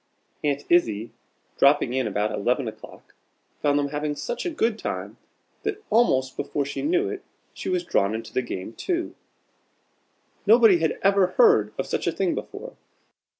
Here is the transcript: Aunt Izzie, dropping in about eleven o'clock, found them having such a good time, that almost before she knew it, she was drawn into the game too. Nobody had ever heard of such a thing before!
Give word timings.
Aunt 0.43 0.63
Izzie, 0.67 1.11
dropping 1.59 1.93
in 1.93 2.07
about 2.07 2.31
eleven 2.31 2.67
o'clock, 2.67 3.13
found 3.61 3.77
them 3.77 3.89
having 3.89 4.15
such 4.15 4.47
a 4.47 4.49
good 4.49 4.79
time, 4.79 5.17
that 5.61 5.83
almost 5.91 6.35
before 6.35 6.65
she 6.65 6.81
knew 6.81 7.07
it, 7.07 7.21
she 7.53 7.69
was 7.69 7.83
drawn 7.83 8.15
into 8.15 8.33
the 8.33 8.41
game 8.41 8.73
too. 8.73 9.13
Nobody 10.47 10.79
had 10.79 10.97
ever 11.03 11.35
heard 11.37 11.71
of 11.77 11.85
such 11.85 12.07
a 12.07 12.11
thing 12.11 12.33
before! 12.33 12.75